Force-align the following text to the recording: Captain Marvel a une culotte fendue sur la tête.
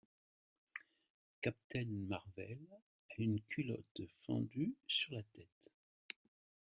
Captain 1.43 1.85
Marvel 2.07 2.57
a 3.11 3.21
une 3.21 3.39
culotte 3.41 4.01
fendue 4.25 4.73
sur 4.87 5.13
la 5.13 5.21
tête. 5.21 5.69